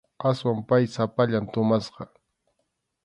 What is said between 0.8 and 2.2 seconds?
sapallan tumasqa.